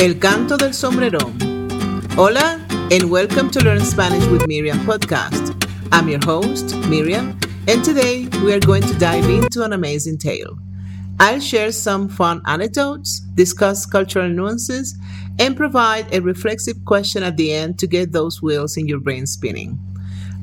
[0.00, 1.38] El canto del sombrerón.
[2.18, 2.60] Hola,
[2.90, 5.54] and welcome to Learn Spanish with Miriam podcast.
[5.92, 10.58] I'm your host, Miriam, and today we are going to dive into an amazing tale.
[11.20, 14.96] I'll share some fun anecdotes, discuss cultural nuances,
[15.38, 19.26] and provide a reflexive question at the end to get those wheels in your brain
[19.26, 19.78] spinning.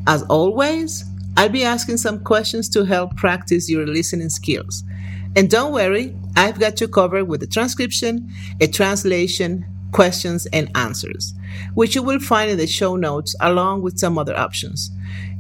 [0.08, 1.04] As always,
[1.36, 4.84] I'll be asking some questions to help practice your listening skills.
[5.36, 11.34] And don't worry, I've got you covered with a transcription, a translation, questions, and answers,
[11.74, 14.92] which you will find in the show notes along with some other options.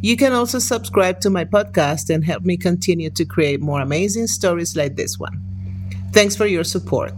[0.01, 4.27] You can also subscribe to my podcast and help me continue to create more amazing
[4.27, 5.41] stories like this one.
[6.12, 7.13] Thanks for your support.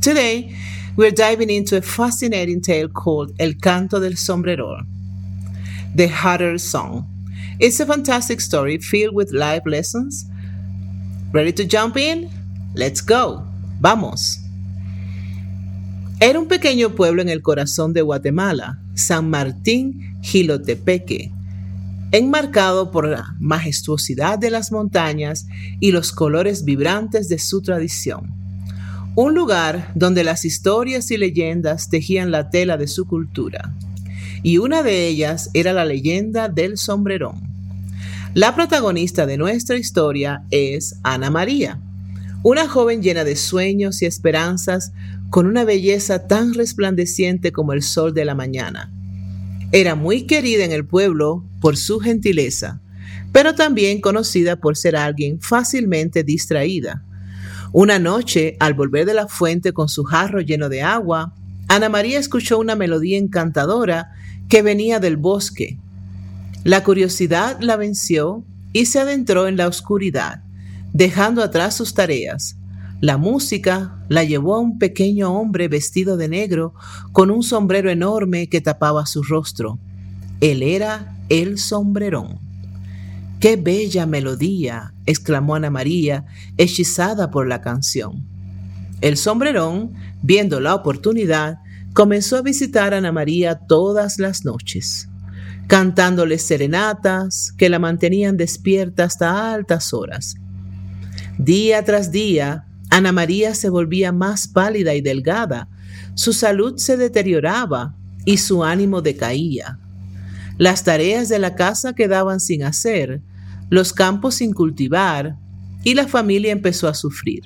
[0.00, 0.56] Today,
[0.96, 4.86] we're diving into a fascinating tale called El Canto del Sombrerón,
[5.94, 7.06] the Hatter Song.
[7.60, 10.26] It's a fantastic story filled with life lessons
[11.32, 12.28] Ready to jump in?
[12.74, 13.44] Let's go.
[13.80, 14.40] Vamos.
[16.20, 21.32] Era un pequeño pueblo en el corazón de Guatemala, San Martín Gilotepeque,
[22.12, 25.48] enmarcado por la majestuosidad de las montañas
[25.80, 28.32] y los colores vibrantes de su tradición.
[29.16, 33.74] Un lugar donde las historias y leyendas tejían la tela de su cultura.
[34.42, 37.52] Y una de ellas era la leyenda del sombrerón.
[38.32, 41.78] La protagonista de nuestra historia es Ana María,
[42.42, 44.92] una joven llena de sueños y esperanzas
[45.30, 48.92] con una belleza tan resplandeciente como el sol de la mañana.
[49.70, 52.80] Era muy querida en el pueblo por su gentileza,
[53.32, 57.04] pero también conocida por ser alguien fácilmente distraída.
[57.72, 61.34] Una noche, al volver de la fuente con su jarro lleno de agua,
[61.68, 64.12] Ana María escuchó una melodía encantadora
[64.48, 65.78] que venía del bosque
[66.64, 70.44] la curiosidad la venció y se adentró en la oscuridad,
[70.92, 72.56] dejando atrás sus tareas.
[73.00, 76.74] La música la llevó a un pequeño hombre vestido de negro
[77.12, 79.78] con un sombrero enorme que tapaba su rostro.
[80.40, 82.38] Él era el sombrerón.
[83.40, 84.94] ¡Qué bella melodía!
[85.04, 86.26] exclamó Ana María,
[86.56, 88.24] hechizada por la canción.
[89.00, 91.58] El sombrerón, viendo la oportunidad,
[91.92, 95.08] comenzó a visitar a Ana María todas las noches
[95.66, 100.36] cantándoles serenatas que la mantenían despierta hasta altas horas.
[101.38, 105.68] Día tras día, Ana María se volvía más pálida y delgada,
[106.14, 109.78] su salud se deterioraba y su ánimo decaía.
[110.58, 113.22] Las tareas de la casa quedaban sin hacer,
[113.70, 115.36] los campos sin cultivar,
[115.84, 117.44] y la familia empezó a sufrir.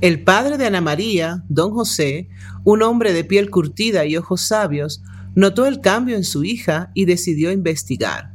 [0.00, 2.28] El padre de Ana María, don José,
[2.64, 5.02] un hombre de piel curtida y ojos sabios,
[5.36, 8.32] Notó el cambio en su hija y decidió investigar.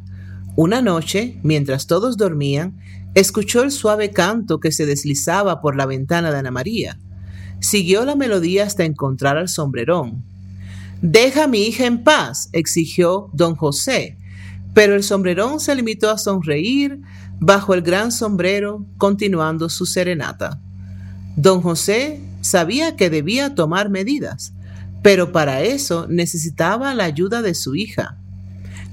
[0.56, 2.78] Una noche, mientras todos dormían,
[3.14, 7.00] escuchó el suave canto que se deslizaba por la ventana de Ana María.
[7.60, 10.24] Siguió la melodía hasta encontrar al sombrerón.
[11.02, 14.18] Deja a mi hija en paz, exigió don José,
[14.74, 17.02] pero el sombrerón se limitó a sonreír
[17.40, 20.62] bajo el gran sombrero, continuando su serenata.
[21.36, 24.54] Don José sabía que debía tomar medidas
[25.02, 28.18] pero para eso necesitaba la ayuda de su hija.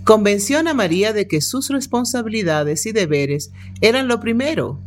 [0.08, 3.52] Convenció a María de que sus responsabilidades y deberes
[3.82, 4.80] eran lo primero,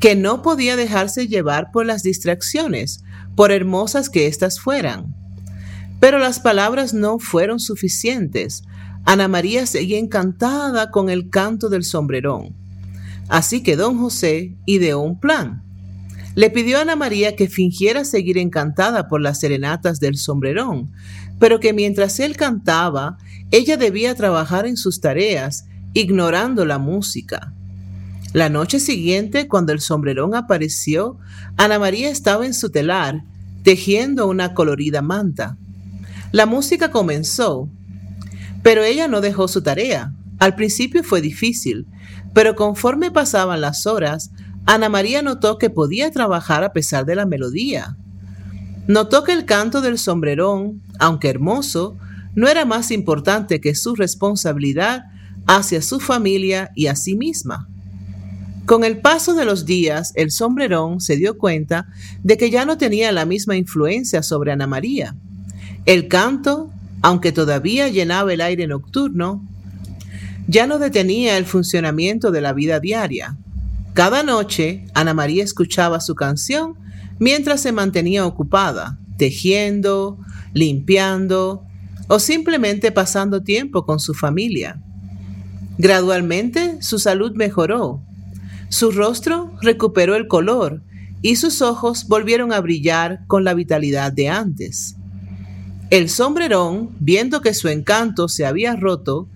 [0.00, 3.04] que no podía dejarse llevar por las distracciones,
[3.36, 5.14] por hermosas que éstas fueran.
[6.00, 8.62] Pero las palabras no fueron suficientes.
[9.04, 12.56] Ana María seguía encantada con el canto del sombrerón.
[13.28, 15.62] Así que don José ideó un plan.
[16.36, 20.90] Le pidió a Ana María que fingiera seguir encantada por las serenatas del sombrerón,
[21.38, 23.18] pero que mientras él cantaba,
[23.50, 27.54] ella debía trabajar en sus tareas, ignorando la música.
[28.34, 31.18] La noche siguiente, cuando el sombrerón apareció,
[31.56, 33.24] Ana María estaba en su telar,
[33.62, 35.56] tejiendo una colorida manta.
[36.30, 37.70] La música comenzó,
[38.62, 40.12] pero ella no dejó su tarea.
[40.38, 41.86] Al principio fue difícil,
[42.34, 44.30] pero conforme pasaban las horas,
[44.66, 47.96] Ana María notó que podía trabajar a pesar de la melodía.
[48.86, 51.96] Notó que el canto del sombrerón, aunque hermoso,
[52.34, 55.04] no era más importante que su responsabilidad
[55.46, 57.68] hacia su familia y a sí misma.
[58.66, 61.86] Con el paso de los días, el sombrerón se dio cuenta
[62.22, 65.16] de que ya no tenía la misma influencia sobre Ana María.
[65.86, 66.70] El canto,
[67.00, 69.42] aunque todavía llenaba el aire nocturno,
[70.46, 73.38] ya no detenía el funcionamiento de la vida diaria.
[73.94, 76.74] Cada noche, Ana María escuchaba su canción
[77.18, 80.18] mientras se mantenía ocupada, tejiendo,
[80.52, 81.64] limpiando
[82.08, 84.82] o simplemente pasando tiempo con su familia.
[85.78, 88.02] Gradualmente su salud mejoró,
[88.68, 90.82] su rostro recuperó el color
[91.22, 94.96] y sus ojos volvieron a brillar con la vitalidad de antes.
[95.90, 99.28] El sombrerón, viendo que su encanto se había roto,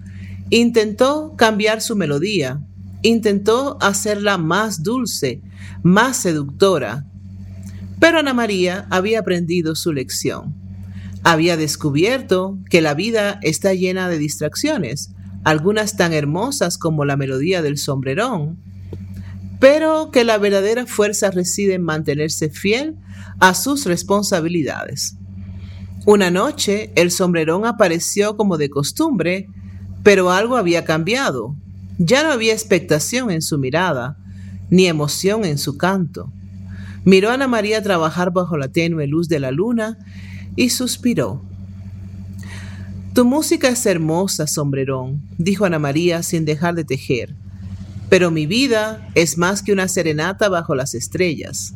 [0.50, 2.60] intentó cambiar su melodía,
[3.00, 5.40] intentó hacerla más dulce,
[5.82, 7.06] más seductora.
[7.98, 10.61] Pero Ana María había aprendido su lección.
[11.24, 15.10] Había descubierto que la vida está llena de distracciones,
[15.44, 18.58] algunas tan hermosas como la melodía del sombrerón,
[19.60, 22.96] pero que la verdadera fuerza reside en mantenerse fiel
[23.38, 25.16] a sus responsabilidades.
[26.04, 29.48] Una noche el sombrerón apareció como de costumbre,
[30.02, 31.54] pero algo había cambiado.
[31.98, 34.18] Ya no había expectación en su mirada,
[34.68, 36.32] ni emoción en su canto.
[37.04, 39.98] Miró a Ana María trabajar bajo la tenue luz de la luna
[40.56, 41.42] y suspiró.
[43.14, 47.36] Tu música es hermosa, sombrerón, dijo Ana María sin dejar de tejer
[48.12, 51.72] pero mi vida es más que una serenata bajo las estrellas.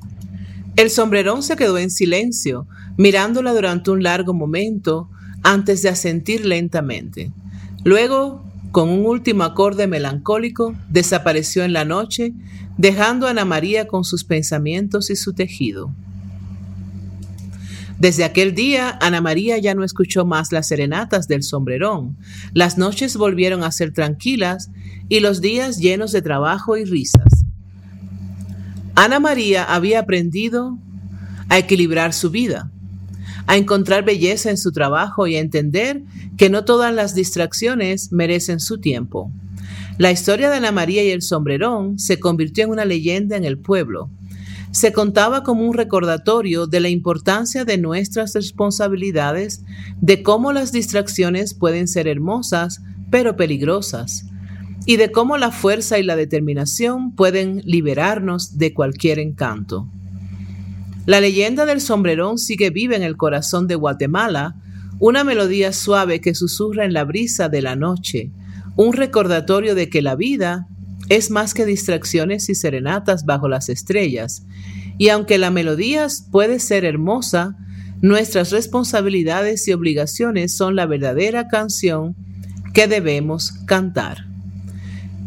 [0.77, 2.67] El sombrerón se quedó en silencio,
[2.99, 5.09] mirándola durante un largo momento
[5.43, 7.33] antes de asentir lentamente.
[7.85, 12.35] Luego, con un último acorde melancólico, desapareció en la noche,
[12.77, 15.91] dejando a Ana María con sus pensamientos y su tejido.
[17.99, 22.17] Desde aquel día, Ana María ya no escuchó más las serenatas del sombrerón.
[22.53, 24.71] Las noches volvieron a ser tranquilas
[25.09, 27.47] y los días llenos de trabajo y risas.
[28.95, 30.79] Ana María había aprendido
[31.49, 32.71] a equilibrar su vida,
[33.47, 36.03] a encontrar belleza en su trabajo y a entender
[36.37, 39.31] que no todas las distracciones merecen su tiempo.
[39.97, 43.59] La historia de Ana María y el sombrerón se convirtió en una leyenda en el
[43.59, 44.11] pueblo
[44.77, 49.65] se contaba como un recordatorio de la importancia de nuestras responsabilidades,
[50.03, 54.27] de cómo las distracciones pueden ser hermosas, pero peligrosas,
[54.85, 59.89] y de cómo la fuerza y la determinación pueden liberarnos de cualquier encanto.
[61.07, 64.57] La leyenda del sombrerón sigue viva en el corazón de Guatemala,
[64.99, 68.31] una melodía suave que susurra en la brisa de la noche,
[68.77, 70.69] un recordatorio de que la vida
[71.09, 74.45] es más que distracciones y serenatas bajo las estrellas,
[74.99, 77.57] y aunque la melodía puede ser hermosa,
[78.03, 82.15] nuestras responsabilidades y obligaciones son la verdadera canción
[82.75, 84.27] que debemos cantar.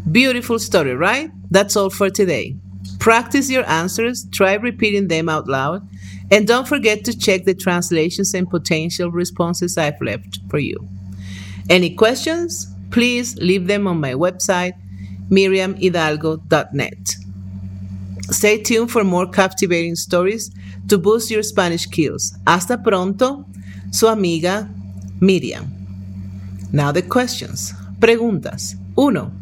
[0.06, 1.30] Beautiful story, right?
[1.50, 2.56] That's all for today.
[2.98, 5.82] Practice your answers, try repeating them out loud,
[6.30, 10.76] and don't forget to check the translations and potential responses I've left for you.
[11.68, 12.66] Any questions?
[12.90, 14.74] Please leave them on my website
[15.30, 17.16] miriamhidalgo.net.
[18.30, 20.50] Stay tuned for more captivating stories
[20.88, 22.34] to boost your Spanish skills.
[22.46, 23.46] Hasta pronto,
[23.90, 24.68] su amiga
[25.20, 25.72] Miriam.
[26.72, 27.74] Now the questions.
[27.98, 28.76] Preguntas.
[28.94, 29.32] 1.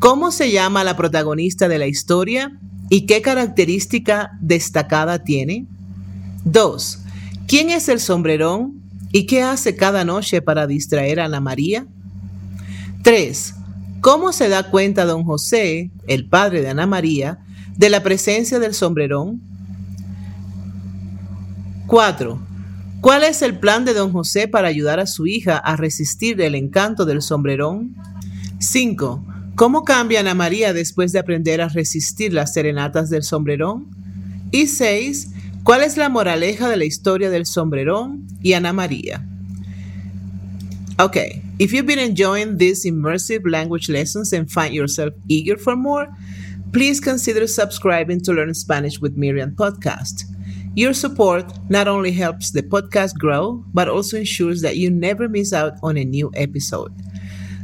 [0.00, 2.58] ¿Cómo se llama la protagonista de la historia
[2.88, 5.66] y qué característica destacada tiene?
[6.44, 6.98] 2.
[7.46, 8.80] ¿Quién es el sombrerón
[9.12, 11.86] y qué hace cada noche para distraer a Ana María?
[13.02, 13.54] 3.
[14.00, 17.38] ¿Cómo se da cuenta don José, el padre de Ana María,
[17.76, 19.42] de la presencia del sombrerón?
[21.86, 22.40] 4.
[23.02, 26.54] ¿Cuál es el plan de don José para ayudar a su hija a resistir el
[26.54, 27.94] encanto del sombrerón?
[28.58, 29.24] 5.
[29.54, 33.88] ¿Cómo cambia Ana María después de aprender a resistir las serenatas del sombrerón?
[34.50, 35.28] Y 6.
[35.62, 39.29] ¿Cuál es la moraleja de la historia del sombrerón y Ana María?
[41.00, 46.06] Okay, if you've been enjoying these immersive language lessons and find yourself eager for more,
[46.74, 50.24] please consider subscribing to Learn Spanish with Miriam podcast.
[50.74, 55.54] Your support not only helps the podcast grow, but also ensures that you never miss
[55.54, 56.92] out on a new episode.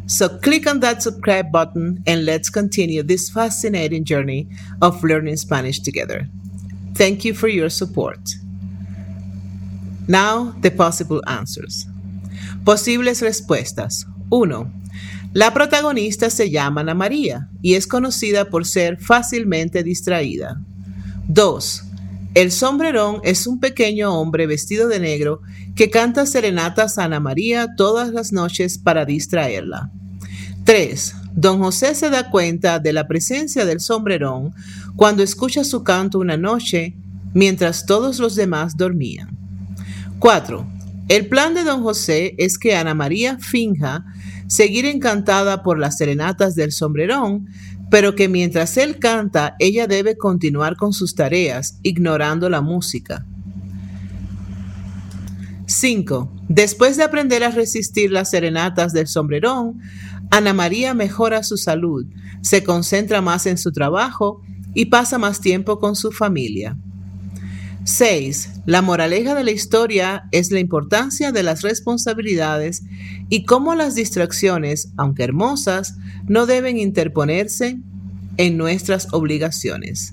[0.06, 4.48] So click on that subscribe button and let's continue this fascinating journey
[4.80, 6.26] of learning Spanish together.
[6.94, 8.30] Thank you for your support.
[10.08, 11.86] Now, the possible answers.
[12.64, 14.06] Posibles respuestas.
[14.30, 14.72] 1.
[15.32, 20.60] La protagonista se llama Ana María y es conocida por ser fácilmente distraída.
[21.28, 21.82] 2.
[22.34, 25.40] El sombrerón es un pequeño hombre vestido de negro
[25.74, 29.90] que canta serenatas a Ana María todas las noches para distraerla.
[30.64, 31.14] 3.
[31.34, 34.54] Don José se da cuenta de la presencia del sombrerón
[34.96, 36.94] cuando escucha su canto una noche
[37.34, 39.36] mientras todos los demás dormían.
[40.18, 40.75] 4.
[41.08, 44.04] El plan de don José es que Ana María finja
[44.48, 47.46] seguir encantada por las serenatas del sombrerón,
[47.90, 53.24] pero que mientras él canta, ella debe continuar con sus tareas, ignorando la música.
[55.66, 56.32] 5.
[56.48, 59.80] Después de aprender a resistir las serenatas del sombrerón,
[60.30, 62.06] Ana María mejora su salud,
[62.40, 64.42] se concentra más en su trabajo
[64.74, 66.76] y pasa más tiempo con su familia.
[67.86, 68.62] 6.
[68.66, 72.82] La moraleja de la historia es la importancia de las responsabilidades
[73.28, 75.94] y cómo las distracciones, aunque hermosas,
[76.26, 77.78] no deben interponerse
[78.38, 80.12] en nuestras obligaciones.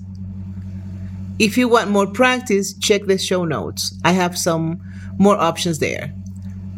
[1.38, 3.98] If you want more practice, check the show notes.
[4.04, 4.78] I have some
[5.18, 6.14] more options there.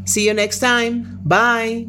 [0.06, 1.20] See you next time.
[1.24, 1.88] Bye.